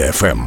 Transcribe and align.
Віберія 0.00 0.12
ФМ. 0.12 0.40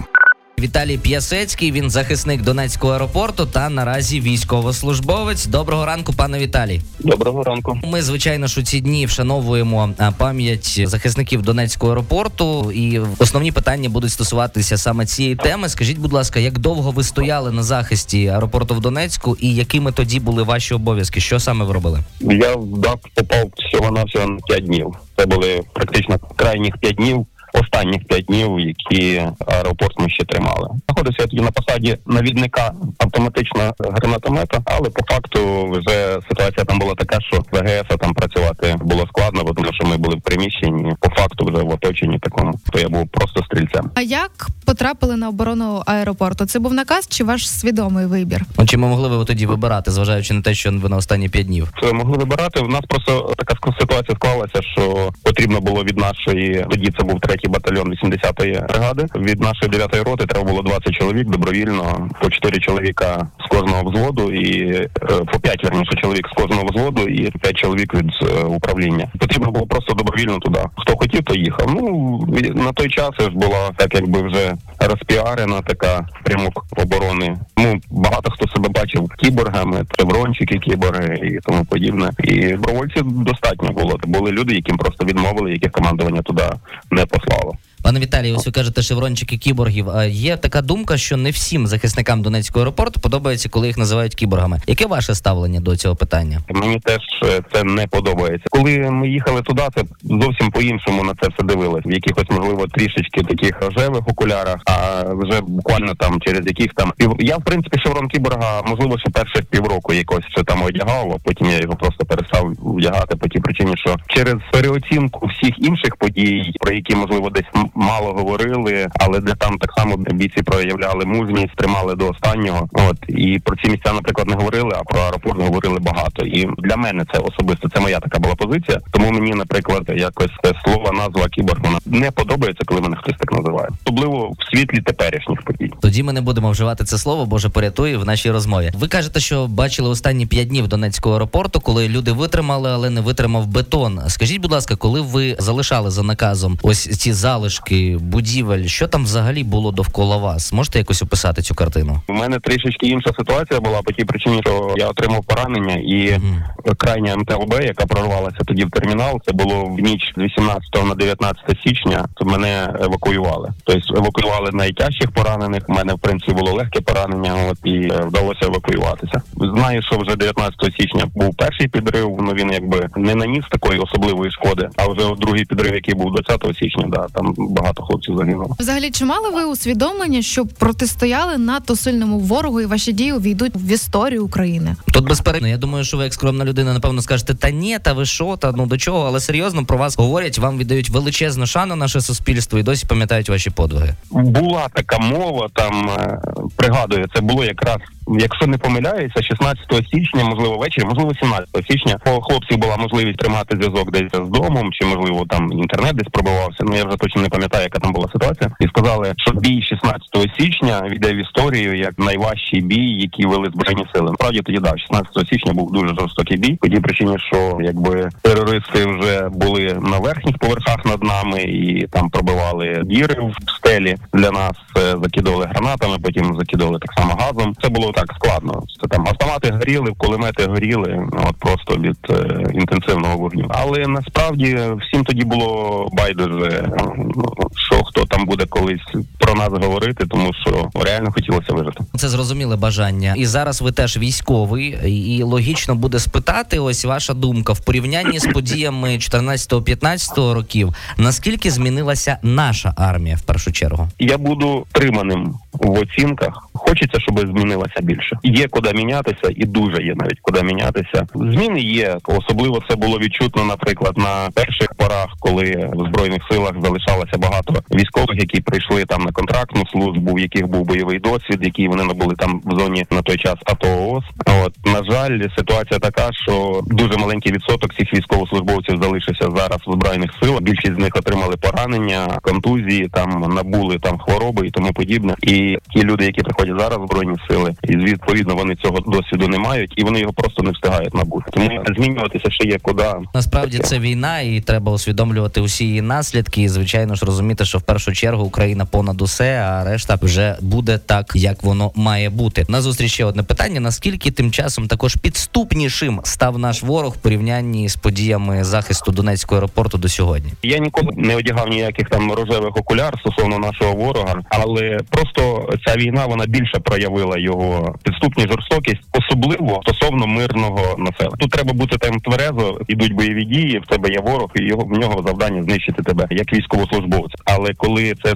Віталій 0.60 0.98
П'ясецький, 0.98 1.72
він 1.72 1.90
захисник 1.90 2.42
Донецького 2.42 2.94
аеропорту 2.94 3.46
та 3.46 3.70
наразі 3.70 4.22
військовослужбовець. 4.22 5.46
Доброго 5.46 5.86
ранку, 5.86 6.14
пане 6.14 6.40
Віталій. 6.40 6.82
Доброго 7.00 7.44
ранку. 7.44 7.80
Ми, 7.84 8.02
звичайно 8.02 8.48
ж, 8.48 8.62
у 8.62 8.64
ці 8.64 8.82
дні 8.82 9.06
вшановуємо 9.06 9.90
пам'ять 10.18 10.82
захисників 10.90 11.42
Донецького 11.42 11.92
аеропорту, 11.92 12.72
і 12.72 13.00
основні 13.20 13.52
питання 13.52 13.90
будуть 13.90 14.12
стосуватися 14.12 14.78
саме 14.78 15.06
цієї 15.06 15.36
теми. 15.36 15.70
Скажіть, 15.70 15.98
будь 15.98 16.14
ласка, 16.14 16.40
як 16.40 16.60
довго 16.60 16.92
ви 16.92 17.04
стояли 17.04 17.52
на 17.52 17.64
захисті 17.64 18.28
аеропорту 18.28 18.76
в 18.76 18.80
Донецьку, 18.80 19.38
і 19.40 19.56
якими 19.56 19.92
тоді 19.92 20.20
були 20.20 20.44
ваші 20.44 20.74
обов'язки? 20.74 21.20
Що 21.20 21.40
саме 21.40 21.66
ви 21.66 21.74
робили? 21.74 22.00
Я 22.20 22.56
в 22.56 22.78
ДАП 22.78 23.00
попав 23.16 23.52
всього 23.58 23.92
на 23.92 24.04
всього 24.04 24.28
на 24.28 24.38
5 24.48 24.66
днів. 24.66 24.94
Це 25.18 25.26
були 25.26 25.62
практично 25.74 26.20
крайніх 26.36 26.78
5 26.78 26.96
днів. 26.96 27.26
Останніх 27.62 28.04
п'ять 28.08 28.26
днів, 28.26 28.60
які 28.60 29.22
аеропорт 29.48 30.00
ми 30.00 30.10
ще 30.10 30.26
тримали, 30.26 30.70
знаходився 30.88 31.22
я 31.22 31.28
тоді 31.28 31.42
на 31.42 31.52
посаді 31.52 31.98
навідника 32.06 32.74
автоматичного 32.98 33.74
гранатомета, 33.80 34.62
але 34.66 34.90
по 34.90 35.14
факту 35.14 35.68
вже 35.72 36.20
ситуація 36.30 36.66
там 36.66 36.80
була 36.80 36.94
така, 36.96 37.22
що 37.22 37.38
ВГС 37.52 37.98
там 38.00 38.14
працювати 38.14 38.76
було 38.82 39.08
складно, 39.08 39.44
бо 39.44 39.54
тому 39.54 39.70
що 39.74 39.88
ми 39.88 39.98
були 39.98 40.16
в 40.16 40.22
приміщенні. 40.22 40.94
По 41.00 41.10
факту 41.10 41.46
вже 41.46 41.64
в 41.64 41.70
оточенні 41.70 42.20
такому, 42.20 42.54
то 42.72 42.80
я 42.80 42.90
був 42.90 43.08
просто 43.08 43.44
стрільцем. 43.44 43.92
А 43.96 44.02
як 44.02 44.48
потрапили 44.66 45.16
на 45.16 45.30
оборону 45.30 45.84
аеропорту? 45.86 46.46
Це 46.46 46.60
був 46.60 46.74
наказ 46.74 47.08
чи 47.10 47.24
ваш 47.24 47.50
свідомий 47.50 48.06
вибір? 48.06 48.42
Ну, 48.60 48.66
Чи 48.66 48.78
ми 48.78 48.88
могли 48.88 49.18
ви 49.18 49.26
тоді 49.26 49.46
вибирати, 49.46 49.92
зважаючи 49.92 50.34
на 50.34 50.42
те, 50.42 50.54
що 50.54 50.72
ви 50.72 50.90
на 50.90 50.98
останні 50.98 51.30
п'ять 51.30 51.48
днів? 51.48 51.68
Це 51.82 51.94
могли 51.94 52.18
вибирати. 52.18 52.60
У 52.60 52.68
нас 52.68 52.82
просто 52.90 53.34
така 53.38 53.54
ситуація 53.80 54.16
склалася, 54.16 54.62
що 54.62 55.12
потрібно 55.24 55.60
було 55.62 55.84
від 55.84 55.98
нашої 55.98 56.66
тоді. 56.70 56.92
Це 56.98 57.04
був 57.04 57.20
третій 57.20 57.43
батальйон 57.48 57.94
80-ї 57.94 58.68
бригади. 58.68 59.06
Від 59.16 59.42
нашої 59.42 59.72
9-ї 59.72 60.04
роти 60.04 60.26
треба 60.26 60.50
було 60.50 60.62
20 60.62 60.94
чоловік 60.94 61.28
добровільно, 61.28 62.10
по 62.22 62.30
4 62.30 62.60
чоловіка 62.60 63.28
з 63.46 63.48
кожного 63.48 63.90
взводу, 63.90 64.32
і 64.32 64.74
е, 64.74 64.88
по 65.32 65.40
5, 65.40 65.64
верніше 65.64 65.96
чоловік 66.02 66.28
з 66.28 66.42
кожного 66.42 66.64
взводу, 66.66 67.02
і 67.02 67.32
5 67.32 67.58
чоловік 67.58 67.94
від 67.94 68.12
е, 68.22 68.44
управління. 68.44 69.08
Потрібно 69.34 69.52
було 69.52 69.66
просто 69.66 69.94
добровільно 69.94 70.40
туди. 70.40 70.60
Хто 70.78 70.98
хотів, 70.98 71.24
то 71.24 71.36
їхав. 71.36 71.68
Ну 71.76 72.28
на 72.56 72.72
той 72.72 72.90
час 72.90 73.10
ж 73.20 73.30
була 73.30 73.72
так, 73.78 73.96
якби 73.96 74.22
вже 74.22 74.56
розпіарена 74.80 75.62
така 75.62 76.08
прямок 76.24 76.66
оборони. 76.78 77.38
Ну 77.58 77.82
багато 77.92 78.32
хто 78.32 78.48
себе 78.48 78.70
бачив 78.70 79.10
кіборгами, 79.18 79.86
шеврончики, 80.00 80.60
кіборги 80.60 81.20
і 81.24 81.40
тому 81.40 81.66
подібне. 81.66 82.10
І 82.24 82.48
добровольців 82.48 83.04
достатньо 83.06 83.70
було. 83.70 84.00
Були 84.04 84.32
люди, 84.32 84.56
яким 84.56 84.78
просто 84.78 85.06
відмовили, 85.06 85.52
яких 85.52 85.72
командування 85.72 86.22
туди 86.22 86.44
не 86.92 87.06
послало. 87.06 87.54
Пане 87.84 88.00
Віталію, 88.00 88.36
ось 88.36 88.46
ви 88.46 88.52
кажете 88.52 88.82
шеврончики 88.82 89.38
кіборгів. 89.38 89.90
А 89.90 90.06
є 90.06 90.38
така 90.38 90.62
думка, 90.62 90.98
що 90.98 91.18
не 91.18 91.30
всім 91.30 91.68
захисникам 91.68 92.22
Донецького 92.22 92.64
аеропорту 92.64 93.00
подобається, 93.00 93.50
коли 93.50 93.68
їх 93.68 93.78
називають 93.78 94.16
кіборгами. 94.16 94.60
Яке 94.68 94.86
ваше 94.86 95.16
ставлення 95.16 95.60
до 95.60 95.76
цього 95.76 95.96
питання? 95.96 96.40
Мені 96.50 96.80
теж 96.80 97.02
е, 97.24 97.42
це 97.54 97.64
не 97.64 97.88
подобається. 97.88 98.46
Коли 98.50 98.78
ми 98.78 99.10
їхали 99.10 99.42
туди, 99.42 99.62
це 99.76 99.84
зовсім 100.04 100.52
по-іншому 100.52 101.04
на 101.04 101.14
це 101.22 101.28
все 101.28 101.44
дивились. 101.44 101.86
В 101.86 101.92
якихось 101.92 102.30
можливо 102.30 102.68
трішечки 102.68 103.24
таких 103.24 103.62
рожевих 103.62 104.08
окулярах, 104.08 104.58
а 104.66 105.04
вже 105.14 105.42
буквально 105.42 105.96
там 105.96 106.22
через 106.22 106.42
яких 106.46 106.74
там 106.74 106.94
пів. 106.98 107.16
Я 107.20 107.38
в 107.38 107.44
принципі 107.44 107.80
шеврон 107.84 108.08
кіборга, 108.08 108.62
можливо, 108.68 108.98
що 109.00 109.12
перших 109.12 109.46
півроку 109.46 109.94
якось 109.94 110.26
ще 110.30 110.44
там 110.44 110.64
одягав, 110.64 111.12
а 111.16 111.18
потім 111.24 111.48
я 111.50 111.60
його 111.60 111.76
просто 111.76 112.06
перестав 112.06 112.54
вдягати 112.60 113.16
по 113.16 113.28
тій 113.28 113.40
причині, 113.40 113.74
що 113.78 113.96
через 114.08 114.36
переоцінку 114.52 115.28
всіх 115.28 115.60
інших 115.60 115.96
подій, 115.96 116.54
про 116.60 116.74
які 116.74 116.96
можливо 116.96 117.30
десь 117.30 117.46
мало 117.76 118.14
говорили, 118.14 118.88
але 119.00 119.20
де 119.20 119.34
там 119.36 119.58
так 119.58 119.72
само 119.78 119.98
бійці 119.98 120.42
проявляли 120.42 121.06
мужність, 121.06 121.56
тримали 121.56 121.96
до 121.96 122.10
останнього. 122.10 122.68
От 122.74 122.98
і 123.08 123.40
про 123.40 123.56
ці 123.56 123.70
місця, 123.70 123.94
наприклад, 123.94 124.28
не 124.28 124.36
говорили, 124.36 124.72
а 124.76 124.84
про 124.84 125.02
аеропорт 125.02 125.42
говорили 125.42 125.80
багато. 125.80 126.26
І 126.26 126.48
для 126.58 126.78
мене 126.78 127.06
це 127.14 127.20
особисто 127.20 127.70
це 127.70 127.80
моя 127.80 128.00
така 128.00 128.20
була 128.20 128.36
позиція. 128.36 128.80
Тому 128.92 129.12
мені, 129.12 129.34
наприклад, 129.34 129.84
якось 129.96 130.32
слово 130.66 130.92
назва 130.92 131.30
кіборг 131.30 131.62
вона 131.64 131.80
не 131.86 132.12
подобається, 132.12 132.64
коли 132.66 132.82
мене 132.82 132.96
хтось 132.96 133.16
так 133.20 133.32
називає, 133.32 133.70
особливо 133.86 134.30
в 134.30 134.56
світлі 134.56 134.82
теперішніх 134.82 135.42
подій. 135.42 135.72
Тоді 135.82 136.04
ми 136.04 136.14
не 136.14 136.22
будемо 136.22 136.52
вживати 136.52 136.84
це 136.84 136.98
слово, 136.98 137.26
Боже 137.26 137.50
порятує 137.50 137.98
в 137.98 138.06
нашій 138.06 138.32
розмові. 138.32 138.72
Ви 138.76 138.88
кажете, 138.88 139.20
що 139.20 139.48
бачили 139.48 139.90
останні 139.90 140.26
п'ять 140.26 140.48
днів 140.48 140.68
Донецького 140.68 141.16
аеропорту, 141.16 141.60
коли 141.60 141.90
люди 141.90 142.12
витримали, 142.12 142.70
але 142.72 142.90
не 142.90 143.02
витримав 143.02 143.48
бетон. 143.48 144.00
Скажіть, 144.08 144.42
будь 144.42 144.52
ласка, 144.52 144.76
коли 144.76 145.02
ви 145.02 145.36
залишали 145.40 145.92
за 145.92 146.04
наказом 146.04 146.58
ось 146.64 146.98
ці 146.98 147.14
залишки 147.14 147.63
будівель, 148.02 148.66
що 148.66 148.88
там 148.88 149.04
взагалі 149.04 149.44
було 149.44 149.72
довкола 149.72 150.18
вас? 150.18 150.54
Можете 150.54 150.80
якось 150.80 151.02
описати 151.02 151.42
цю 151.42 151.56
картину? 151.56 152.02
У 152.08 152.14
мене 152.14 152.40
трішечки 152.40 152.88
інша 152.88 153.12
ситуація 153.18 153.60
була 153.60 153.82
по 153.82 153.92
тій 153.92 154.06
причині, 154.06 154.40
що 154.42 154.74
я 154.78 154.88
отримав 154.90 155.24
поранення 155.26 155.74
і 155.76 156.12
Мгм. 156.18 156.44
крайня 156.78 157.16
МТЛБ, 157.18 157.54
яка 157.62 157.86
прорвалася 157.86 158.38
тоді 158.46 158.66
в 158.66 158.70
термінал, 158.70 159.22
це 159.26 159.34
було 159.34 159.66
в 159.66 159.80
ніч 159.80 160.14
з 160.18 160.22
18 160.22 160.86
на 160.86 160.96
19 160.96 161.58
січня. 161.64 162.06
То 162.16 162.26
мене 162.26 162.74
евакуювали. 162.82 163.50
Тобто 163.64 163.96
евакуювали 163.98 164.50
найтяжчих 164.54 165.12
поранених. 165.12 165.64
У 165.70 165.74
мене 165.74 165.94
в 165.94 166.00
принципі 166.00 166.32
було 166.34 166.52
легке 166.54 166.82
поранення. 166.82 167.34
От 167.52 167.58
і 167.64 167.80
вдалося 167.80 168.46
евакуюватися. 168.46 169.22
Знаю, 169.56 169.82
що 169.82 169.98
вже 169.98 170.16
19 170.16 170.74
січня 170.80 171.06
був 171.16 171.36
перший 171.36 171.68
підрив. 171.68 172.18
Ну 172.20 172.32
він 172.34 172.52
якби 172.52 172.88
не 172.96 173.16
наніс 173.16 173.46
такої 173.52 173.80
особливої 173.80 174.32
шкоди. 174.32 174.70
А 174.76 174.88
вже 174.88 175.10
другий 175.20 175.46
підрив, 175.46 175.74
який 175.74 175.94
був 175.96 176.12
20 176.12 176.58
січня, 176.58 176.86
да 176.88 177.08
там 177.14 177.34
багато 177.54 177.84
хлопців 177.84 178.18
загинуло. 178.18 178.56
Взагалі, 178.60 178.92
чи 178.92 179.06
мали 179.06 179.30
ви 179.30 179.46
усвідомлення, 179.46 180.22
що 180.22 180.46
протистояли 180.46 181.38
надто 181.38 181.76
сильному 181.76 182.20
ворогу, 182.20 182.62
і 182.62 182.66
ваші 182.66 182.94
дії 182.94 183.14
увійдуть 183.14 183.54
в 183.56 183.72
історію 183.72 184.26
України? 184.26 184.76
Тут 184.94 185.06
безперечно, 185.10 185.48
я 185.48 185.58
думаю, 185.58 185.84
що 185.84 185.98
ви 185.98 186.04
як 186.04 186.14
скромна 186.14 186.46
людина, 186.46 186.74
напевно, 186.74 187.02
скажете, 187.02 187.34
та 187.34 187.50
ні, 187.50 187.80
та 187.80 187.94
ви 187.94 188.06
що, 188.06 188.38
та 188.38 188.52
ну 188.52 188.66
до 188.66 188.78
чого, 188.78 189.06
але 189.08 189.20
серйозно 189.20 189.66
про 189.66 189.78
вас 189.78 189.98
говорять, 189.98 190.38
вам 190.38 190.58
віддають 190.58 190.90
величезну 190.90 191.46
шану 191.46 191.76
наше 191.76 192.02
суспільство 192.02 192.60
і 192.60 192.64
досі 192.64 192.86
пам'ятають 192.88 193.30
ваші 193.30 193.50
подвиги. 193.50 193.96
була 194.12 194.68
така 194.74 195.00
мова, 195.00 195.48
там 195.54 195.90
е, 195.90 196.22
пригадую, 196.56 197.08
це 197.16 197.22
було 197.22 197.46
якраз, 197.46 197.78
якщо 198.20 198.48
не 198.48 198.58
помиляюся, 198.58 199.22
16 199.22 199.60
січня, 199.92 200.24
можливо, 200.24 200.58
ввечері, 200.58 200.86
можливо, 200.86 201.12
17 201.22 201.48
січня. 201.70 202.00
У 202.06 202.22
хлопців 202.22 202.58
була 202.58 202.78
можливість 202.78 203.18
тримати 203.18 203.56
зв'язок 203.56 203.92
десь 203.92 204.12
з 204.12 204.30
домом, 204.30 204.70
чи 204.74 204.86
можливо 204.86 205.26
там 205.30 205.52
інтернет 205.52 205.96
десь 205.96 206.08
пробивався. 206.12 206.64
Ну 206.64 206.76
я 206.76 206.86
вже 206.86 206.98
точно 206.98 207.22
не 207.22 207.30
пам'ятаю, 207.30 207.43
яка 207.52 207.80
там 207.80 207.94
була 207.94 208.08
ситуація. 208.14 208.52
І 208.60 208.68
сказали, 208.68 209.14
що 209.18 209.32
бій 209.32 209.62
16 209.62 210.02
січня 210.40 210.82
війде 210.90 211.14
в 211.14 211.18
історію 211.18 211.78
як 211.78 212.00
найважчий 212.00 212.62
бій, 212.62 213.02
який 213.02 213.26
вели 213.26 213.50
збройні 213.54 213.86
сили. 213.94 214.10
Насправді 214.10 214.40
тоді 214.40 214.58
да, 214.58 214.78
16 214.78 215.30
січня 215.30 215.54
був 215.54 215.72
дуже 215.72 215.96
жорстокий 215.96 216.38
бій. 216.38 216.60
Тій 216.74 216.80
причині, 216.80 217.18
що 217.20 217.58
якби 217.62 218.10
терористи 218.22 218.86
вже 218.86 219.30
були 219.30 219.80
на 219.82 220.00
верхніх 220.00 220.38
поверхах 220.38 220.86
над 220.86 221.04
нами 221.04 221.42
і 221.42 221.88
там 221.88 222.10
пробивали 222.10 222.82
діри 222.86 223.16
в 223.22 223.52
стелі 223.52 223.96
для 224.14 224.32
нас, 224.32 224.58
е, 224.78 224.96
закидували 225.04 225.46
гранатами, 225.46 225.98
потім 226.04 226.36
закидували 226.40 226.80
так 226.80 226.94
само 226.94 227.18
газом. 227.20 227.56
Це 227.62 227.70
було 227.70 227.92
так 227.92 228.14
складно. 228.16 228.64
Це 228.82 228.88
там 228.88 229.08
автомати 229.08 229.52
горіли, 229.52 229.92
кулемети 229.98 230.46
горіли, 230.46 231.08
от 231.30 231.36
просто 231.40 231.76
від 231.76 231.98
е, 232.10 232.44
інтенсивного 232.54 233.18
вогню. 233.18 233.46
Але 233.50 233.88
насправді 233.88 234.60
всім 234.82 235.04
тоді 235.04 235.24
було 235.26 235.90
байдуже, 235.94 236.70
ну, 237.16 237.33
що 237.56 237.84
хто 237.84 238.06
там 238.06 238.26
буде 238.26 238.46
колись 238.46 238.96
про 239.34 239.50
нас 239.50 239.66
говорити, 239.66 240.06
тому 240.10 240.32
що 240.34 240.70
реально 240.76 241.12
хотілося 241.12 241.54
вижити. 241.54 241.84
Це 241.96 242.10
зрозуміле 242.10 242.56
бажання. 242.56 243.14
І 243.18 243.26
зараз 243.26 243.62
ви 243.62 243.72
теж 243.72 243.98
військовий, 243.98 244.78
і 244.86 245.24
логічно 245.24 245.76
буде 245.76 246.00
спитати 246.00 246.60
ось 246.60 246.86
ваша 246.86 247.14
думка 247.14 247.54
в 247.54 247.60
порівнянні 247.60 248.20
з 248.20 248.28
подіями 248.28 248.90
14-15 248.90 250.34
років. 250.34 250.74
Наскільки 250.98 251.52
змінилася 251.52 252.18
наша 252.24 252.74
армія 252.78 253.16
в 253.16 253.22
першу 253.22 253.52
чергу? 253.52 253.90
Я 254.00 254.18
буду 254.18 254.66
триманим 254.72 255.36
в 255.54 255.80
оцінках. 255.80 256.50
Хочеться, 256.54 257.00
щоб 257.00 257.20
змінилося 257.20 257.82
більше. 257.82 258.18
Є 258.24 258.48
куди 258.48 258.74
мінятися, 258.74 259.34
і 259.36 259.46
дуже 259.46 259.84
є 259.84 259.94
навіть 259.96 260.20
куди 260.22 260.44
мінятися. 260.44 261.08
Зміни 261.16 261.60
є. 261.60 261.98
Особливо 262.06 262.62
це 262.70 262.76
було 262.76 263.00
відчутно, 263.00 263.46
наприклад, 263.46 263.98
на 263.98 264.30
перших 264.34 264.74
порах, 264.78 265.08
коли 265.20 265.72
в 265.74 265.88
збройних 265.90 266.22
силах 266.32 266.52
залишалося 266.64 267.18
багато 267.18 267.54
військових, 267.72 268.20
які 268.20 268.42
прийшли 268.42 268.86
там 268.86 269.02
на 269.02 269.12
контрактну 269.24 269.64
службу, 269.68 270.14
в 270.14 270.20
яких 270.20 270.48
був 270.48 270.66
бойовий 270.66 271.00
досвід, 271.00 271.40
які 271.42 271.68
вони 271.68 271.84
набули 271.84 272.16
там 272.18 272.42
в 272.46 272.60
зоні 272.60 272.86
на 272.92 273.02
той 273.02 273.18
час 273.18 273.36
АТО 273.46 273.68
ООС. 273.68 274.04
От 274.46 274.54
на 274.66 274.94
жаль, 274.94 275.22
ситуація 275.38 275.80
така, 275.80 276.10
що 276.12 276.62
дуже 276.66 276.98
маленький 276.98 277.32
відсоток 277.32 277.74
цих 277.76 277.94
військовослужбовців 277.94 278.80
залишився 278.82 279.28
зараз 279.36 279.60
в 279.68 279.74
збройних 279.74 280.12
силах. 280.24 280.42
Більшість 280.42 280.76
з 280.76 280.78
них 280.78 280.96
отримали 280.96 281.36
поранення, 281.38 282.20
контузії, 282.22 282.90
там 282.94 283.34
набули 283.36 283.80
там 283.80 283.98
хвороби 283.98 284.48
і 284.48 284.52
тому 284.52 284.74
подібне. 284.74 285.16
І 285.22 285.58
ті 285.76 285.84
люди, 285.84 286.06
які 286.06 286.22
приходять 286.22 286.60
зараз 286.60 286.80
в 286.80 286.86
збройні 286.86 287.16
сили, 287.30 287.56
і 287.64 287.78
відповідно 287.78 288.36
вони 288.36 288.56
цього 288.56 288.80
досвіду 288.80 289.28
не 289.28 289.40
мають, 289.40 289.74
і 289.78 289.84
вони 289.84 290.00
його 290.00 290.14
просто 290.14 290.44
не 290.44 290.52
встигають 290.52 290.94
набути. 290.94 291.26
Тому 291.32 291.50
змінюватися 291.78 292.32
ще 292.32 292.48
є 292.48 292.58
куди. 292.62 292.84
Насправді 293.16 293.60
це 293.60 293.80
війна, 293.80 294.20
і 294.20 294.42
треба 294.42 294.72
усвідомлювати 294.72 295.42
усі 295.42 295.66
її 295.66 295.82
наслідки. 295.82 296.42
І 296.42 296.48
звичайно 296.48 296.96
ж 296.96 297.06
розуміти, 297.06 297.46
що 297.46 297.58
в 297.58 297.62
першу 297.62 297.94
чергу 297.94 298.24
Україна 298.24 298.66
понад 298.66 299.02
усе. 299.02 299.13
Все, 299.14 299.38
а 299.38 299.64
решта 299.64 299.98
вже 300.02 300.38
буде 300.42 300.78
так, 300.78 301.12
як 301.16 301.44
воно 301.44 301.72
має 301.76 302.10
бути. 302.10 302.46
На 302.50 302.62
зустріч 302.62 302.92
ще 302.92 303.06
одне 303.06 303.24
питання: 303.24 303.60
наскільки 303.60 304.12
тим 304.12 304.32
часом 304.32 304.68
також 304.68 304.96
підступнішим 304.96 306.02
став 306.04 306.40
наш 306.40 306.64
ворог 306.64 306.94
в 306.94 306.98
порівнянні 306.98 307.70
з 307.70 307.76
подіями 307.76 308.44
захисту 308.44 308.92
Донецького 308.92 309.40
аеропорту 309.40 309.78
до 309.78 309.90
сьогодні? 309.90 310.32
Я 310.44 310.58
ніколи 310.58 310.90
не 310.98 311.16
одягав 311.16 311.48
ніяких 311.48 311.90
там 311.90 312.12
рожевих 312.12 312.58
окуляр 312.58 313.00
стосовно 313.00 313.40
нашого 313.40 313.74
ворога, 313.74 314.16
але 314.30 314.80
просто 314.90 315.50
ця 315.66 315.76
війна 315.76 316.06
вона 316.06 316.26
більше 316.26 316.60
проявила 316.60 317.18
його 317.18 317.76
підступність 317.84 318.30
жорстокість, 318.30 318.82
особливо 318.92 319.62
стосовно 319.66 320.08
мирного 320.08 320.76
населення. 320.78 321.18
Тут 321.20 321.32
треба 321.32 321.54
бути 321.54 321.78
там 321.78 322.00
тверезо, 322.00 322.60
ідуть 322.68 322.94
бойові 322.94 323.26
дії. 323.26 323.60
В 323.60 323.68
тебе 323.68 323.90
є 323.90 324.00
ворог, 324.00 324.30
і 324.36 324.44
його 324.44 324.64
в 324.64 324.72
нього 324.72 325.04
завдання 325.08 325.44
знищити 325.44 325.84
тебе 325.84 326.08
як 326.12 326.34
військовослужбовця. 326.34 327.16
Але 327.26 327.54
коли 327.54 327.96
це 328.04 328.14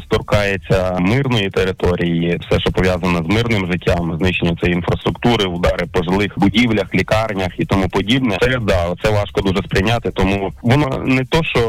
торкається 0.78 1.00
мирної 1.00 1.50
території, 1.50 2.40
все, 2.48 2.60
що 2.60 2.72
пов'язане 2.72 3.24
з 3.24 3.36
мирним 3.36 3.72
життям, 3.72 4.18
знищення 4.20 4.56
цієї 4.56 4.76
інфраструктури, 4.76 5.46
удари 5.46 5.86
по 5.92 6.04
жилих 6.04 6.34
будівлях, 6.38 6.96
лікарнях 6.96 7.50
і 7.58 7.66
тому 7.66 7.90
подібне, 7.90 8.38
це 8.42 8.58
да, 8.62 8.96
це 9.04 9.10
важко 9.10 9.42
дуже 9.42 9.58
сприйняти. 9.64 10.12
Тому 10.12 10.52
воно 10.62 11.04
не 11.06 11.26
то, 11.26 11.44
що 11.44 11.60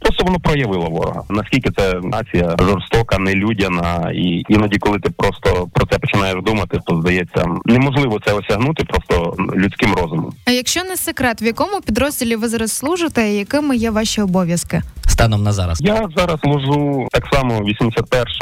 просто 0.00 0.24
воно 0.24 0.40
проявило 0.40 0.90
ворога. 0.90 1.22
Наскільки 1.30 1.70
це 1.70 1.94
нація 2.02 2.56
жорстока, 2.60 3.18
нелюдяна, 3.18 4.12
і 4.14 4.44
іноді, 4.48 4.78
коли 4.78 4.98
ти 4.98 5.10
просто 5.10 5.68
про 5.72 5.86
це 5.86 5.98
починаєш 5.98 6.42
думати, 6.42 6.78
то 6.86 7.00
здається 7.00 7.46
неможливо 7.64 8.20
це 8.26 8.32
осягнути 8.32 8.84
просто 8.84 9.36
людським 9.56 9.94
розумом. 9.94 10.32
А 10.46 10.50
якщо 10.50 10.84
не 10.84 10.96
секрет, 10.96 11.42
в 11.42 11.44
якому 11.44 11.80
підрозділі 11.80 12.36
ви 12.36 12.48
зараз 12.48 12.72
служите 12.72 13.30
і 13.30 13.36
якими 13.36 13.76
є 13.76 13.90
ваші 13.90 14.22
обов'язки? 14.22 14.82
Станом 15.06 15.42
на 15.42 15.52
зараз. 15.52 15.80
Я 15.80 16.08
зараз 16.16 16.40
служу 16.40 17.08
так 17.12 17.24
само 17.32 17.62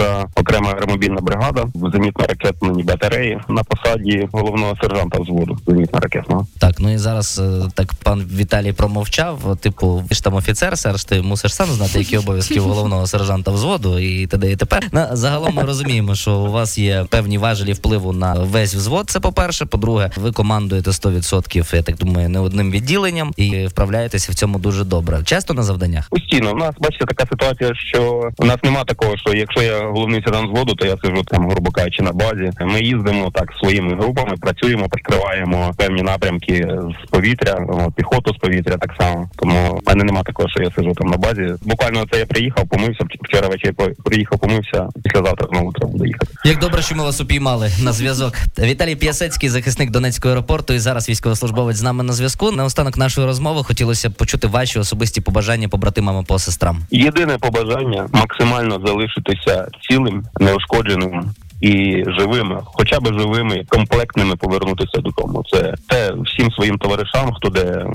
81-ша 0.02 0.26
окрема 0.34 0.70
аеромобільна 0.70 1.20
бригада 1.20 1.62
в 1.75 1.84
зенітно-ракетній 1.84 2.84
батареї 2.84 3.40
на 3.49 3.64
посаді 3.64 4.28
головного 4.32 4.76
сержанта 4.82 5.20
взводу 5.20 5.58
зенітно-ракетного. 5.66 6.46
Так, 6.58 6.75
ну 6.78 6.93
і 6.93 6.99
зараз 6.99 7.38
е, 7.44 7.69
так 7.75 7.94
пан 7.94 8.25
Віталій 8.37 8.72
промовчав. 8.72 9.56
Типу, 9.60 10.04
ви 10.10 10.14
ж 10.14 10.25
там 10.25 10.34
офіцер, 10.34 10.78
серж, 10.78 11.04
ти 11.04 11.22
мусиш 11.22 11.54
сам 11.54 11.66
знати, 11.66 11.99
які 11.99 12.19
обов'язки 12.19 12.60
у 12.60 12.64
головного 12.64 13.06
сержанта 13.06 13.50
взводу, 13.50 13.99
і 13.99 14.26
т.д. 14.26 14.52
і 14.52 14.56
тепер. 14.56 14.88
На 14.93 15.16
загалом 15.16 15.54
ми 15.54 15.62
розуміємо, 15.62 16.14
що 16.14 16.34
у 16.34 16.50
вас 16.50 16.78
є 16.78 17.06
певні 17.10 17.38
важелі 17.38 17.72
впливу 17.72 18.12
на 18.12 18.34
весь 18.34 18.75
взвод. 18.75 19.10
Це 19.10 19.20
по-перше. 19.20 19.66
По-друге, 19.66 20.10
ви 20.16 20.32
командуєте 20.32 20.90
100%, 20.90 21.76
я 21.76 21.82
так 21.82 21.96
думаю, 21.96 22.28
не 22.28 22.38
одним 22.38 22.70
відділенням 22.70 23.32
і 23.37 23.66
вправляєтеся 23.66 24.32
в 24.32 24.34
цьому 24.34 24.58
дуже 24.58 24.84
добре. 24.84 25.20
Часто 25.25 25.55
на 25.55 25.62
завданнях. 25.62 26.08
Постійно 26.10 26.52
у 26.52 26.56
нас 26.56 26.75
бачите 26.78 27.05
така 27.05 27.26
ситуація, 27.31 27.75
що 27.75 28.31
у 28.38 28.44
нас 28.44 28.56
нема 28.62 28.84
такого, 28.84 29.16
що 29.16 29.34
якщо 29.34 29.62
я 29.62 29.92
головний 29.93 30.23
сержант 30.25 30.53
взводу, 30.53 30.75
то 30.75 30.87
я 30.87 30.97
сижу 31.05 31.23
там, 31.23 31.49
грубо 31.50 31.71
кажучи, 31.71 32.03
на 32.03 32.12
базі. 32.12 32.50
Ми 32.61 32.81
їздимо 32.81 33.31
так 33.35 33.53
своїми 33.61 33.94
групами, 33.94 34.37
працюємо, 34.41 34.89
прикриваємо 34.89 35.75
певні 35.77 36.03
напрямки 36.03 36.69
з 37.06 37.11
повітря, 37.11 37.67
піхоту 37.97 38.35
з 38.35 38.37
повітря 38.37 38.77
так 38.77 38.94
само. 39.00 39.29
Тому 39.37 39.81
в 39.85 39.89
мене 39.89 40.05
нема 40.05 40.23
такого, 40.23 40.49
що 40.49 40.62
я 40.62 40.71
сижу 40.71 40.93
там 40.94 41.09
на 41.09 41.17
базі. 41.17 41.55
Буквально 41.62 42.05
це 42.12 42.19
я 42.19 42.27
приїхав, 42.27 42.69
помився 42.69 43.05
вчора 43.23 43.49
ввечері 43.49 43.73
приїхав, 44.05 44.39
помився. 44.39 44.89
Післязавтра 45.05 45.49
знову 45.53 45.73
треба 45.73 45.93
буде 45.93 46.06
їхати. 46.06 46.33
Як 46.44 46.59
добре, 46.59 46.83
що 46.83 46.94
ми 46.94 47.03
вас 47.03 47.21
упіймали 47.21 47.71
на 47.83 47.93
зв'язок. 47.93 48.35
Віталій 48.59 48.97
П'ясецький, 48.97 49.49
захисник 49.49 49.91
Донецького 49.91 50.35
аеропорту, 50.35 50.75
і 50.75 50.79
зараз 50.79 51.09
військовослужбовець 51.09 51.77
з 51.77 51.83
нами 51.83 52.05
на 52.05 52.12
зв'язку. 52.12 52.50
Наостанок 52.53 52.97
нашої 52.97 53.27
розмови 53.27 53.65
хотілося 53.65 54.11
б 54.11 54.12
почути 54.12 54.47
ваші 54.47 54.79
особисті 54.79 55.21
побажання 55.21 55.69
побратимам 55.69 56.25
по 56.25 56.39
сестрам. 56.39 56.79
Єдине 56.91 57.39
побажання 57.39 58.09
максимально 58.12 58.81
залишитися 58.87 59.69
цілим, 59.88 60.25
неушкодженим 60.40 61.31
і 61.61 62.05
живими, 62.19 62.61
хоча 62.64 63.00
б 63.00 63.06
живими, 63.06 63.64
комплектними 63.69 64.37
повернутися 64.37 65.00
додому. 65.00 65.44
Це 65.52 65.75
те 65.88 66.01
всім 66.22 66.50
своїм 66.52 66.78
товаришам, 66.78 67.32
хто 67.32 67.48
де 67.48 67.60
е, 67.60 67.86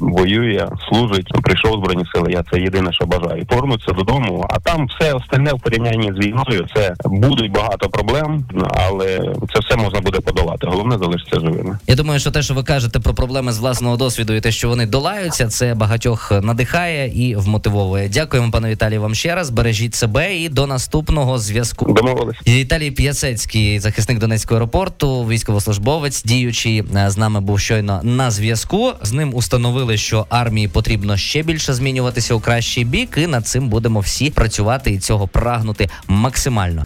воює, 0.00 0.68
служить, 0.88 1.32
прийшов 1.42 1.78
збройні 1.78 2.04
сили. 2.14 2.32
Я 2.32 2.44
це 2.52 2.60
єдине, 2.60 2.92
що 2.92 3.06
бажаю. 3.06 3.46
Повернутися 3.46 3.92
додому, 3.92 4.46
а 4.50 4.58
там 4.58 4.86
все 4.86 5.12
остальне 5.12 5.52
в 5.52 5.60
порівнянні 5.60 6.12
з 6.16 6.26
війною. 6.26 6.66
Це 6.74 6.94
будуть 7.04 7.52
багато 7.52 7.88
проблем, 7.88 8.44
але 8.88 9.18
це 9.54 9.60
все 9.60 9.76
можна 9.76 10.00
буде 10.00 10.20
подолати. 10.20 10.66
Головне 10.66 10.98
залишитися 10.98 11.40
живими. 11.40 11.78
Я 11.86 11.94
думаю, 11.94 12.20
що 12.20 12.30
те, 12.30 12.42
що 12.42 12.54
ви 12.54 12.62
кажете 12.62 13.00
про 13.00 13.14
проблеми 13.14 13.52
з 13.52 13.58
власного 13.58 13.96
досвіду, 13.96 14.32
і 14.32 14.40
те, 14.40 14.52
що 14.52 14.68
вони 14.68 14.86
долаються, 14.86 15.48
це 15.48 15.74
багатьох 15.74 16.32
надихає 16.42 17.26
і 17.26 17.36
вмотивовує. 17.36 18.08
Дякуємо, 18.08 18.50
пане 18.50 18.70
Віталію, 18.70 19.00
вам 19.00 19.14
ще 19.14 19.34
раз. 19.34 19.50
Бережіть 19.50 19.94
себе 19.94 20.36
і 20.36 20.48
до 20.48 20.66
наступного 20.66 21.38
зв'язку. 21.38 21.92
Домовились. 21.92 22.36
Віталій 22.46 22.90
П'ясецький, 22.90 23.78
захисник 23.78 24.18
Донецького 24.18 24.58
аеропорту, 24.58 25.24
військовослужбовець, 25.24 26.24
діючий 26.24 26.84
е, 26.96 27.10
з 27.10 27.18
нами 27.18 27.40
був 27.40 27.60
щойно 27.62 28.00
на 28.02 28.30
зв'язку. 28.30 28.92
З 29.02 29.12
ним 29.12 29.34
установили, 29.34 29.96
що 29.96 30.26
армії 30.30 30.68
потрібно 30.68 31.16
ще 31.16 31.42
більше 31.42 31.74
змінюватися 31.74 32.34
у 32.34 32.40
кращий 32.40 32.84
бік, 32.84 33.14
і 33.16 33.26
над 33.26 33.46
цим 33.46 33.68
будемо 33.68 34.00
всі 34.00 34.30
працювати 34.30 34.90
і 34.90 34.98
цього 34.98 35.28
прагнути 35.28 35.88
максимально. 36.08 36.84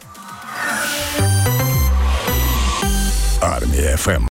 Армія 3.41 3.97
ФМ. 3.97 4.25